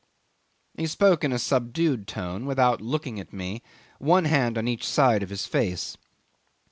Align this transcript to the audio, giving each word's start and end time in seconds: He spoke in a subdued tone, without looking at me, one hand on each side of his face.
He 0.79 0.87
spoke 0.87 1.23
in 1.23 1.31
a 1.31 1.37
subdued 1.37 2.07
tone, 2.07 2.47
without 2.47 2.81
looking 2.81 3.19
at 3.19 3.31
me, 3.31 3.61
one 3.99 4.25
hand 4.25 4.57
on 4.57 4.67
each 4.67 4.83
side 4.87 5.21
of 5.21 5.29
his 5.29 5.45
face. 5.45 5.95